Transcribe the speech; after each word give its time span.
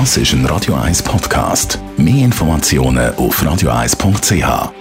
Das 0.00 0.16
ist 0.16 0.32
ein 0.32 0.44
Radio 0.46 0.74
1 0.74 1.04
Podcast. 1.04 1.78
Mehr 1.96 2.24
Informationen 2.24 3.14
auf 3.14 3.40
radio1.ch. 3.40 4.72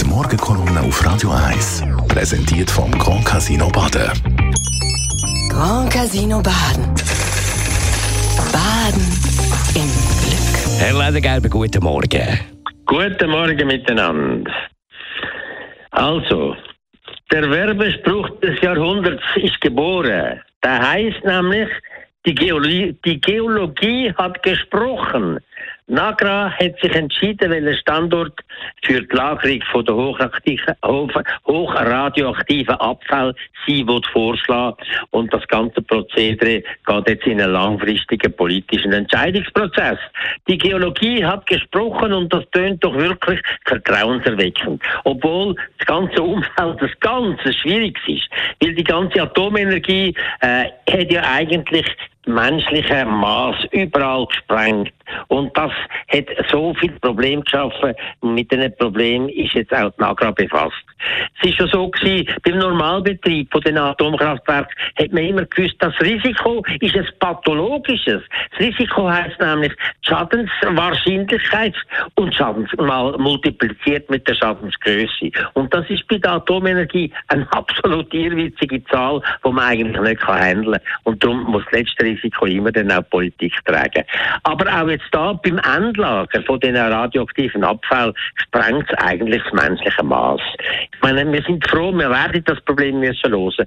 Die 0.00 0.04
Morgenkolumne 0.06 0.80
auf 0.80 1.06
Radio 1.06 1.30
1 1.30 1.84
präsentiert 2.08 2.68
vom 2.68 2.90
Grand 2.98 3.24
Casino 3.24 3.68
Baden. 3.68 4.10
Grand 5.48 5.88
Casino 5.88 6.42
Baden. 6.42 6.92
Baden 8.52 9.06
im 9.76 9.88
Glück. 10.22 10.80
Herr 10.80 10.98
Ledergelber, 10.98 11.48
guten 11.48 11.84
Morgen. 11.84 12.40
Guten 12.86 13.30
Morgen 13.30 13.68
miteinander. 13.68 14.52
Also, 15.92 16.56
der 17.30 17.48
Werbespruch 17.48 18.40
des 18.40 18.60
Jahrhunderts 18.60 19.22
ist 19.36 19.60
geboren. 19.60 20.42
Der 20.64 20.90
heißt 20.90 21.24
nämlich, 21.24 21.68
die 22.26 22.34
Geologie, 22.34 22.96
die 23.04 23.20
Geologie 23.20 24.12
hat 24.16 24.42
gesprochen. 24.42 25.38
Nagra 25.88 26.50
hat 26.50 26.80
sich 26.80 26.92
entschieden, 26.92 27.50
welchen 27.50 27.76
Standort 27.76 28.32
für 28.82 29.02
die 29.02 29.16
Lagerung 29.16 29.62
von 29.70 29.84
der 29.84 29.94
hochradioaktiven 29.94 32.74
Abfall 32.74 33.32
sie 33.64 33.86
will 33.86 34.00
vorschlagen 34.12 34.84
Und 35.10 35.32
das 35.32 35.46
ganze 35.46 35.80
Prozedere 35.82 36.64
geht 36.86 37.08
jetzt 37.08 37.26
in 37.26 37.40
einen 37.40 37.52
langfristigen 37.52 38.32
politischen 38.32 38.92
Entscheidungsprozess. 38.92 39.98
Die 40.48 40.58
Geologie 40.58 41.24
hat 41.24 41.46
gesprochen 41.46 42.12
und 42.12 42.32
das 42.32 42.42
tönt 42.50 42.82
doch 42.82 42.96
wirklich 42.96 43.40
vertrauenserweckend. 43.64 44.82
Obwohl 45.04 45.54
das 45.78 45.86
ganze 45.86 46.20
Umfeld 46.20 46.82
das 46.82 46.98
Ganze 46.98 47.52
schwierig 47.52 47.96
ist. 48.08 48.28
Weil 48.60 48.74
die 48.74 48.82
ganze 48.82 49.22
Atomenergie 49.22 50.12
äh, 50.40 50.64
hat 50.90 51.12
ja 51.12 51.22
eigentlich 51.32 51.86
menschliche 52.26 53.04
Maß 53.04 53.56
überall 53.72 54.26
gesprengt. 54.26 54.92
Und 55.28 55.56
das 55.56 55.70
hat 56.08 56.26
so 56.50 56.74
viel 56.74 56.90
Probleme 57.00 57.42
geschaffen. 57.42 57.94
Mit 58.22 58.50
diesen 58.50 58.74
Problemen 58.76 59.28
ist 59.28 59.54
jetzt 59.54 59.72
auch 59.72 59.90
die 59.92 60.00
Nagra 60.00 60.32
befasst. 60.32 60.74
Es 61.40 61.50
ist 61.50 61.56
schon 61.56 61.68
so 61.68 61.88
gewesen, 61.88 62.26
beim 62.42 62.58
Normalbetrieb 62.58 63.52
von 63.52 63.60
den 63.60 63.78
Atomkraftwerken 63.78 64.74
hat 64.98 65.12
man 65.12 65.24
immer 65.24 65.44
gewusst, 65.44 65.76
das 65.78 65.94
Risiko 66.00 66.64
ist 66.80 66.96
ein 66.96 67.06
pathologisches. 67.20 68.22
Das 68.50 68.60
Risiko 68.60 69.08
heißt 69.08 69.38
nämlich 69.40 69.72
Schadenswahrscheinlichkeit 70.02 71.74
und 72.14 72.34
Schadens 72.34 72.70
mal 72.78 73.16
multipliziert 73.18 74.08
mit 74.10 74.26
der 74.26 74.34
Schadensgröße. 74.34 75.30
Und 75.54 75.72
das 75.72 75.88
ist 75.90 76.06
bei 76.08 76.18
der 76.18 76.32
Atomenergie 76.32 77.12
eine 77.28 77.46
absolut 77.52 78.12
irrwitzige 78.12 78.82
Zahl, 78.86 79.20
die 79.44 79.52
man 79.52 79.64
eigentlich 79.64 80.00
nicht 80.00 80.26
handeln 80.26 80.72
kann. 80.72 80.80
Und 81.04 81.22
darum 81.22 81.44
muss 81.44 81.64
das 81.64 81.80
letzte 81.80 82.15
Risiko 82.16 82.46
immer 82.46 82.72
dann 82.72 82.90
auch 82.90 83.08
Politik 83.08 83.52
tragen. 83.64 84.04
Aber 84.42 84.66
auch 84.66 84.88
jetzt 84.88 85.06
da 85.12 85.32
beim 85.32 85.58
Endlager 85.58 86.42
von 86.42 86.60
den 86.60 86.76
radioaktiven 86.76 87.64
Abfall 87.64 88.12
sprengt 88.36 88.86
es 88.90 88.98
eigentlich 88.98 89.42
das 89.42 89.52
menschliche 89.52 90.02
Maß. 90.02 90.40
Ich 90.92 91.02
meine, 91.02 91.30
wir 91.30 91.42
sind 91.42 91.68
froh, 91.68 91.92
wir 91.92 92.10
werden 92.10 92.42
das 92.44 92.60
Problem 92.62 93.00
müssen 93.00 93.30
lösen. 93.30 93.66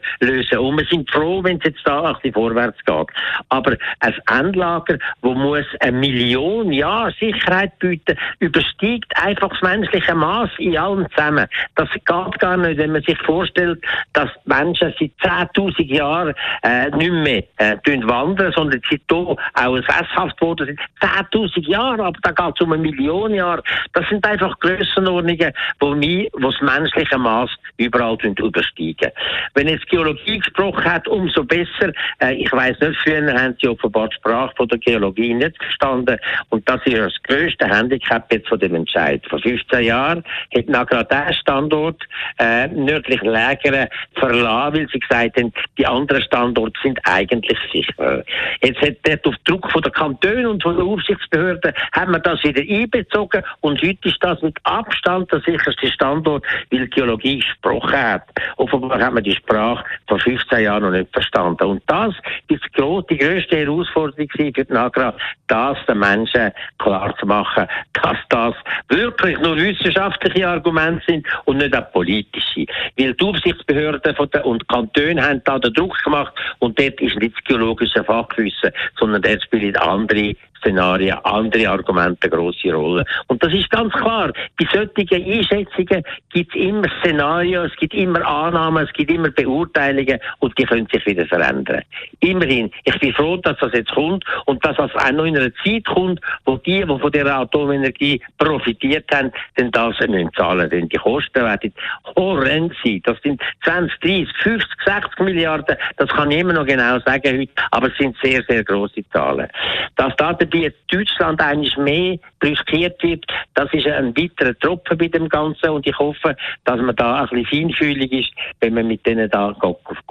Und 0.60 0.78
wir 0.78 0.86
sind 0.90 1.10
froh, 1.12 1.44
wenn 1.44 1.58
es 1.58 1.66
jetzt 1.66 1.82
da 1.86 2.04
ein 2.04 2.14
bisschen 2.16 2.34
vorwärts 2.34 2.78
geht. 2.86 3.08
Aber 3.50 3.76
ein 4.00 4.14
Endlager, 4.28 4.98
wo 5.22 5.34
muss 5.34 5.66
eine 5.80 5.98
Million 5.98 6.72
Jahre 6.72 7.14
Sicherheit 7.20 7.78
bieten, 7.80 8.18
übersteigt 8.40 9.12
einfach 9.16 9.50
das 9.50 9.62
menschliche 9.62 10.16
Maß 10.16 10.50
in 10.58 10.78
allem 10.78 11.08
zusammen. 11.12 11.48
Das 11.76 11.90
geht 11.94 12.40
gar 12.40 12.58
nicht, 12.58 12.78
wenn 12.78 12.92
man 12.92 13.04
sich 13.04 13.18
vorstellt, 13.20 13.84
dass 14.14 14.30
Menschen 14.46 14.94
seit 15.00 15.52
10.000 15.56 15.84
Jahren 15.84 16.34
äh, 16.64 16.90
nicht 16.92 17.12
mehr 17.12 17.44
äh, 17.58 17.78
wandern, 18.08 18.39
sondern 18.56 18.82
sie 18.90 19.00
hier 19.10 19.18
auch 19.18 19.78
sesshaft 19.88 20.42
worden 20.42 20.68
sind. 20.68 20.80
10.000 21.02 21.70
Jahre, 21.70 22.04
aber 22.06 22.20
da 22.22 22.32
geht 22.32 22.56
es 22.56 22.62
um 22.62 22.74
eine 22.74 22.82
Million 22.82 23.34
Jahre. 23.34 23.64
Das 23.94 24.08
sind 24.10 24.26
einfach 24.26 24.58
Grössenordnungen, 24.60 25.52
wo 25.80 25.94
das 25.94 26.62
menschliche 26.62 27.18
Maß 27.18 27.50
überall 27.80 28.18
übersteigen. 28.22 29.12
Wenn 29.54 29.68
jetzt 29.68 29.88
Geologie 29.88 30.40
gesprochen 30.40 30.84
hat, 30.84 31.08
umso 31.08 31.44
besser. 31.44 31.92
Äh, 32.22 32.36
ich 32.36 32.52
weiß 32.52 32.80
nicht, 32.80 33.00
früher 33.02 33.34
haben 33.34 33.56
sie 33.60 33.68
offenbar 33.68 34.10
die 34.10 34.16
Sprache 34.16 34.54
von 34.56 34.68
der 34.68 34.78
Geologie 34.78 35.34
nicht 35.34 35.58
verstanden. 35.58 36.18
Und 36.50 36.68
das 36.70 36.82
ist 36.86 36.98
das 36.98 37.14
grösste 37.24 37.68
Handicap 37.68 38.32
jetzt 38.32 38.48
von 38.48 38.60
dem 38.60 38.76
Entscheid. 38.76 39.22
Vor 39.30 39.40
15 39.40 39.84
Jahren 39.84 40.24
hat 40.56 40.68
Nagra 40.68 41.04
diesen 41.04 41.34
Standort 41.34 42.02
äh, 42.38 42.68
nördlich 42.68 43.22
Lägern 43.22 43.88
verlassen, 44.16 44.78
weil 44.78 44.88
sie 44.92 45.00
gesagt 45.00 45.38
haben, 45.38 45.54
die 45.78 45.86
anderen 45.86 46.22
Standorte 46.22 46.80
sind 46.84 47.00
eigentlich 47.04 47.58
sicher. 47.72 48.24
Jetzt 48.62 48.82
hat 48.82 48.98
dort 49.04 49.28
auf 49.28 49.36
Druck 49.46 49.72
von 49.72 49.82
der 49.82 49.92
Kantone 49.92 50.50
und 50.50 50.62
von 50.62 50.76
der 50.76 50.86
Aufsichtsbehörden 50.86 51.74
haben 51.94 52.12
wir 52.12 52.20
das 52.20 52.44
wieder 52.44 52.62
einbezogen 52.62 53.44
und 53.62 53.82
heute 53.82 54.10
ist 54.10 54.18
das 54.22 54.42
mit 54.42 54.58
Abstand 54.64 55.32
der 55.32 55.42
sicherste 55.42 55.88
Standort, 55.88 56.46
weil 56.72 56.88
Geologie 56.88 57.44
gesprochen 57.70 57.98
hat. 57.98 58.24
Offenbar 58.58 59.00
haben 59.00 59.16
wir 59.16 59.22
die 59.22 59.36
Sprache 59.36 59.84
vor 60.08 60.20
15 60.20 60.64
Jahren 60.64 60.84
noch 60.84 60.92
nicht 60.92 61.12
verstanden. 61.12 61.64
Und 61.64 61.84
das 61.88 62.14
ist 62.48 62.64
die 62.76 63.18
größte 63.18 63.58
Herausforderung 63.58 64.28
für 64.30 64.52
die 64.52 64.66
Nagra, 64.70 65.14
das 65.48 65.78
den 65.88 66.00
Menschen 66.00 66.52
klar 66.78 67.16
zu 67.18 67.26
machen, 67.26 67.68
dass 67.94 68.18
das 68.30 68.56
wirklich 68.90 69.40
nur 69.40 69.58
wissenschaftliche 69.58 70.48
Argumente 70.48 71.04
sind 71.08 71.28
und 71.46 71.58
nicht 71.58 71.76
auch 71.76 71.92
politische. 71.92 72.66
Weil 72.98 73.14
die 73.14 73.26
Aufsichtsbehörden 73.26 74.16
und 74.44 74.68
Kantone 74.68 75.22
haben 75.22 75.42
da 75.44 75.60
den 75.60 75.74
Druck 75.74 75.98
gemacht 76.04 76.34
und 76.60 76.80
dort 76.80 77.00
ist 77.02 77.18
nicht 77.18 77.36
das 77.36 77.44
geologische 77.44 78.04
Fachwissen, 78.04 78.72
sondern 78.98 79.22
dort 79.22 79.44
spielen 79.44 79.76
andere 79.78 80.36
Szenarien, 80.60 81.18
andere 81.24 81.70
Argumente 81.70 82.24
eine 82.24 82.32
grosse 82.32 82.74
Rolle. 82.74 83.06
Und 83.28 83.44
das 83.44 83.54
ist 83.54 83.70
ganz 83.70 83.94
klar. 83.94 84.32
Bei 84.58 84.68
solchen 84.72 85.26
Einschätzungen 85.32 86.04
gibt 86.32 86.56
es 86.56 86.62
immer 86.62 86.88
Szenarien, 87.00 87.59
es 87.66 87.76
gibt 87.76 87.94
immer 87.94 88.26
Annahmen, 88.26 88.86
es 88.86 88.94
gibt 88.94 89.12
immer 89.12 89.30
Beurteilungen 89.30 90.20
und 90.40 90.58
die 90.58 90.66
können 90.66 90.88
sich 90.92 91.06
wieder 91.06 91.26
verändern. 91.26 91.82
Immerhin, 92.20 92.72
ich 92.84 93.00
bin 93.00 93.14
froh, 93.14 93.38
dass 93.38 93.58
das 93.60 93.74
jetzt 93.74 93.92
kommt 93.92 94.24
und 94.46 94.64
dass 94.66 94.78
das 94.78 94.94
auch 94.96 95.12
noch 95.12 95.26
in 95.26 95.38
einer 95.38 95.54
Zeit 95.64 95.86
kommt, 95.86 96.20
wo 96.46 96.58
die, 96.58 96.82
die 96.82 97.00
von 97.00 97.12
der 97.12 97.26
Atomenergie 97.28 98.22
profitiert 98.38 99.06
haben, 99.14 99.32
denn 99.58 99.72
das 99.72 100.00
müssen 100.00 100.32
zahlen. 100.34 100.70
Denn 100.70 100.90
die 100.90 100.98
Kosten 100.98 101.44
werden 101.44 101.74
horrend 102.16 102.74
sein. 102.84 103.02
Das 103.04 103.18
sind 103.24 103.42
20, 103.64 104.00
30, 104.00 104.28
50, 104.44 104.68
60 104.86 105.20
Milliarden. 105.20 105.76
Das 105.98 106.10
kann 106.10 106.32
ich 106.32 106.40
immer 106.40 106.54
noch 106.54 106.66
genau 106.66 107.00
sagen 107.00 107.40
heute, 107.40 107.52
aber 107.72 107.88
es 107.88 107.98
sind 107.98 108.16
sehr, 108.22 108.44
sehr 108.48 108.64
grosse 108.64 109.08
Zahlen. 109.10 109.48
Dass 109.96 110.16
da 110.18 110.38
jetzt 110.54 110.80
Deutschland 110.92 111.42
eigentlich 111.42 111.76
mehr 111.78 112.18
riskiert 112.44 113.02
wird, 113.04 113.26
das 113.54 113.72
ist 113.74 113.88
ein 113.88 114.16
weiterer 114.16 114.58
Tropfen 114.60 114.98
bei 114.98 115.08
dem 115.08 115.30
Ganzen 115.30 115.70
und 115.70 115.86
ich 115.86 115.98
hoffe, 115.98 116.36
dass 116.66 116.80
man 116.80 116.96
da 116.96 117.22
ein 117.22 117.30
bisschen 117.30 117.70
feinfühlig 117.70 118.12
ist, 118.12 118.32
wenn 118.62 118.74
man 118.74 118.88
mit 118.88 119.06
denen 119.06 119.30
da 119.30 119.56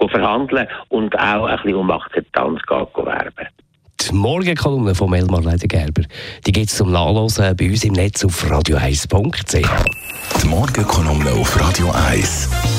verhandeln 0.09 0.67
und 0.89 1.17
auch 1.17 1.45
ein 1.45 1.57
bisschen 1.57 1.75
um 1.75 1.91
Akzeptanz 1.91 2.61
werben. 2.69 3.47
Die 4.01 4.15
Morgenkolumne 4.15 4.95
von 4.95 5.13
Elmar 5.13 5.41
Ledergerber, 5.41 6.03
die 6.45 6.51
gibt 6.51 6.69
es 6.69 6.77
zum 6.77 6.91
Nachlesen 6.91 7.55
bei 7.55 7.69
uns 7.69 7.83
im 7.83 7.93
Netz 7.93 8.23
auf 8.23 8.43
radio1.ch. 8.43 10.41
Die 10.41 10.47
Morgenkolumne 10.47 11.31
auf 11.31 11.59
Radio 11.59 11.91
1. 12.09 12.78